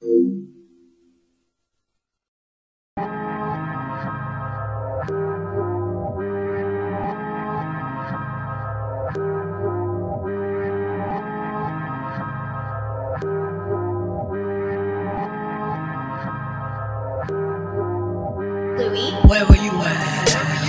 Louie. 0.00 0.44
Where 19.26 19.44
were 19.46 19.56
you 19.56 19.72
at? 19.72 20.28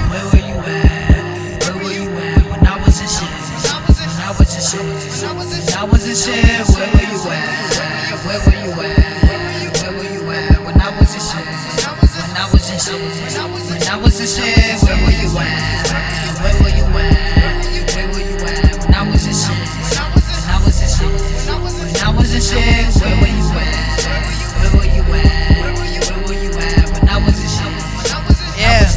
Where 0.09 0.25
were 0.25 0.37
you 0.37 0.55
at? 0.55 1.63
Where 1.63 1.75
were 1.77 1.91
you 1.91 2.09
at 2.09 2.49
when 2.49 2.65
I 2.65 2.83
was 2.83 2.99
in 2.99 3.07
shit? 3.07 3.29
When 3.29 3.75
I 3.75 4.35
was 4.39 4.55
in 4.55 4.61
shit. 4.61 4.81
When 4.81 5.77
I 5.77 5.83
was 5.83 6.07
in 6.07 6.15
shit. 6.15 6.67
Where 6.75 6.89
were 6.91 7.01
you 7.01 7.29
at? 7.29 8.25
Where 8.25 8.39
were 8.45 8.65
you 8.65 8.81
at? 8.81 9.08
When 12.89 12.97
I 12.97 14.01
was 14.01 14.19
in 14.19 14.25
shit. 14.25 14.81
Where 14.81 14.97
were 14.97 15.13
you 15.13 15.29
at? 15.37 15.85
Where 16.41 16.57
were 16.57 16.73
you 16.73 16.85
at? 16.97 17.61
Where 17.93 18.07
were 18.09 18.17
you 18.17 18.33
at 18.49 18.81
when 18.81 18.93
I 18.95 19.05
was 19.05 19.27
in 19.27 19.33
shit? 19.33 19.53
When 19.85 20.49
I 20.49 20.57
was 20.65 20.81
in 20.81 20.89
shit. 20.89 21.05
When 21.05 22.01
I 22.01 22.09
was 22.17 22.33
in 22.33 22.41
shit. 22.41 22.89
Where 22.99 23.13
were 23.21 23.29
you 23.29 23.45
at? 23.53 23.99
Yeah. 28.57 28.89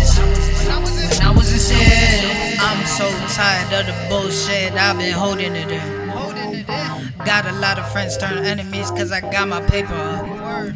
I'm 2.61 2.87
so 2.87 3.07
tired 3.29 3.73
of 3.73 3.87
the 3.87 3.95
bullshit. 4.09 4.73
I've 4.73 4.97
been 4.99 5.13
holding 5.13 5.55
it 5.55 5.71
in. 5.71 6.02
Got 7.25 7.47
a 7.47 7.53
lot 7.53 7.79
of 7.79 7.91
friends 7.93 8.17
turn 8.17 8.45
enemies 8.45 8.91
cause 8.91 9.12
I 9.12 9.21
got 9.21 9.49
my 9.49 9.61
paper 9.62 9.95
up. 9.95 10.75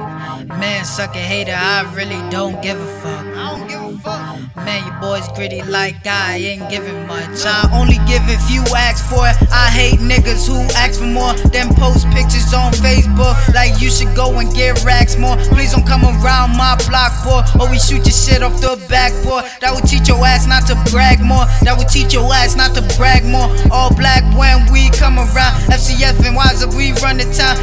Man, 0.48 0.84
suck 0.84 1.14
a 1.14 1.18
hater, 1.18 1.54
I 1.54 1.82
really 1.94 2.20
don't 2.30 2.62
give 2.62 2.80
a 2.80 3.00
fuck. 3.00 3.85
Man, 4.54 4.86
you 4.86 4.92
boys 5.00 5.26
gritty 5.34 5.62
like 5.62 6.06
I 6.06 6.36
ain't 6.36 6.68
giving 6.70 7.06
much. 7.06 7.42
I 7.44 7.68
only 7.72 7.98
give 8.06 8.22
if 8.30 8.44
you 8.50 8.62
ask 8.76 9.04
for 9.04 9.26
it. 9.26 9.36
I 9.50 9.68
hate 9.72 9.98
niggas 9.98 10.46
who 10.46 10.60
ask 10.76 11.00
for 11.00 11.06
more, 11.06 11.34
then 11.50 11.74
post 11.74 12.06
pictures 12.14 12.52
on 12.54 12.72
Facebook. 12.78 13.34
Like 13.54 13.80
you 13.80 13.90
should 13.90 14.14
go 14.14 14.38
and 14.38 14.52
get 14.54 14.84
racks 14.84 15.16
more. 15.16 15.36
Please 15.50 15.72
don't 15.72 15.86
come 15.86 16.04
around 16.04 16.56
my 16.56 16.76
block, 16.86 17.12
boy, 17.24 17.42
or 17.60 17.70
we 17.70 17.78
shoot 17.78 18.04
your 18.06 18.14
shit 18.14 18.42
off 18.42 18.60
the 18.60 18.76
backboard. 18.88 19.44
That 19.60 19.74
would 19.74 19.84
teach 19.84 20.08
your 20.08 20.24
ass 20.24 20.46
not 20.46 20.66
to 20.68 20.76
brag 20.90 21.20
more. 21.20 21.44
That 21.66 21.76
would 21.76 21.88
teach 21.88 22.14
your 22.14 22.28
ass 22.32 22.56
not 22.56 22.74
to 22.76 22.82
brag 22.96 23.24
more. 23.24 23.48
All 23.72 23.94
black 23.94 24.22
when 24.36 24.70
we 24.72 24.90
come 24.90 25.18
around. 25.18 25.56
FCF 25.72 26.22
and 26.24 26.36
Wiser, 26.36 26.68
we 26.68 26.92
run 27.02 27.18
the 27.18 27.26
town. 27.32 27.56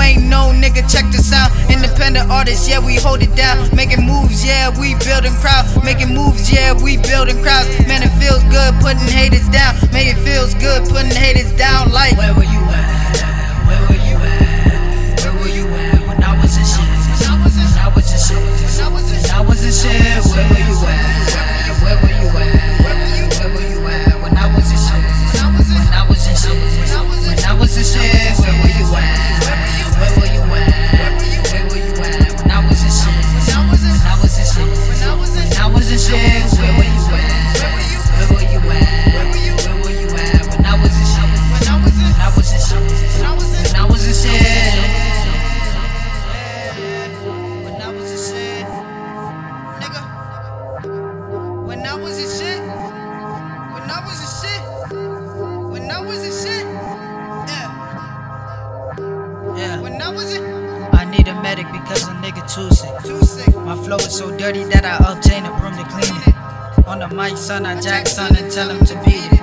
Ain't 0.00 0.24
no 0.24 0.50
nigga, 0.52 0.82
check 0.90 1.06
the 1.12 1.18
sound. 1.18 1.52
Independent 1.70 2.30
artists, 2.30 2.68
yeah, 2.68 2.80
we 2.84 2.96
hold 2.96 3.22
it 3.22 3.34
down. 3.36 3.56
Making 3.74 4.04
moves, 4.04 4.44
yeah, 4.44 4.68
we 4.78 4.94
building 5.06 5.34
crowds. 5.38 5.70
Making 5.84 6.14
moves, 6.14 6.50
yeah, 6.50 6.72
we 6.72 6.96
building 6.96 7.40
crowds. 7.42 7.68
Man, 7.86 8.02
it 8.02 8.12
feels 8.18 8.42
good 8.50 8.74
putting 8.80 9.06
haters 9.06 9.48
down. 9.48 9.76
Man, 9.92 10.10
it 10.10 10.18
feels 10.24 10.54
good 10.54 10.82
putting 10.88 11.14
haters 11.14 11.52
down. 11.56 11.79
Was 52.10 52.18
a 52.18 52.44
shit, 52.44 52.60
when 53.72 53.86
I 53.88 54.02
was 54.04 54.18
a 54.18 54.30
shit, 54.42 54.62
when 55.70 55.88
I 55.88 56.00
was 56.00 56.18
a 56.18 56.32
shit, 56.42 56.66
yeah, 57.46 57.68
yeah. 59.56 59.80
When 59.80 60.02
I 60.02 60.08
was 60.08 60.34
a, 60.36 60.42
I 60.92 61.04
need 61.04 61.28
a 61.28 61.40
medic 61.40 61.70
because 61.70 62.08
a 62.08 62.12
nigga 62.14 62.42
too 62.52 62.68
sick. 62.74 62.90
Too 63.04 63.20
sick. 63.24 63.54
My 63.54 63.76
flow 63.84 63.98
is 63.98 64.12
so 64.12 64.36
dirty 64.36 64.64
that 64.64 64.84
I 64.84 64.96
obtain 65.12 65.46
a 65.46 65.56
broom 65.60 65.76
to 65.76 65.84
clean 65.84 66.16
it. 66.26 66.88
On 66.88 66.98
the 66.98 67.06
mic, 67.14 67.36
son, 67.36 67.64
I 67.64 67.80
jack 67.80 68.08
son 68.08 68.34
and 68.36 68.50
tell 68.50 68.68
him 68.68 68.84
to 68.86 68.94
beat 69.04 69.30
it. 69.30 69.40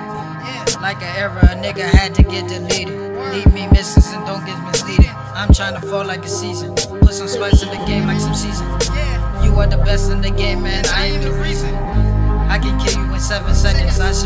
Like 0.82 1.00
an 1.00 1.16
error, 1.16 1.38
a 1.38 1.56
nigga 1.56 1.88
had 1.88 2.14
to 2.16 2.22
get 2.22 2.48
deleted. 2.48 2.98
Leave 3.32 3.50
me 3.54 3.66
misses 3.68 4.12
and 4.12 4.26
don't 4.26 4.44
get 4.44 4.58
misleaded. 4.66 5.14
I'm 5.34 5.54
trying 5.54 5.80
to 5.80 5.86
fall 5.88 6.04
like 6.04 6.22
a 6.22 6.28
season. 6.28 6.74
Put 6.74 7.14
some 7.14 7.28
spice 7.28 7.62
in 7.62 7.70
the 7.70 7.82
game 7.86 8.06
like 8.06 8.20
some 8.20 8.34
season. 8.34 8.66
Yeah. 8.94 9.18
You 9.44 9.54
are 9.54 9.66
the 9.66 9.78
best 9.78 10.10
in 10.10 10.20
the 10.20 10.30
game, 10.30 10.62
man. 10.62 10.84
I 10.88 11.06
ain't 11.06 11.22
the 11.22 11.30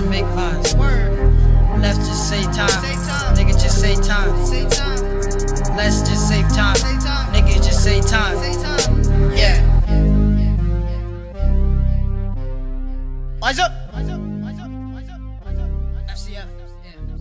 make. 0.08 0.24
Let's 1.80 1.98
just 1.98 2.28
save 2.28 2.44
time. 2.46 2.68
Nigga, 3.34 3.52
just 3.60 3.80
save 3.80 4.02
time. 4.02 4.30
Let's 5.76 6.00
just 6.08 6.28
save 6.28 6.48
time. 6.48 6.76
Nigga, 7.32 7.54
just 7.56 7.82
save 7.82 8.06
time. 8.06 8.36
Yeah. 9.36 9.60
WizeUp. 13.40 13.58
Up. 13.60 13.94
Up. 13.94 14.06
Up. 14.06 14.68
Up. 15.46 15.70
FCF. 16.08 16.46
Yeah. 16.84 17.11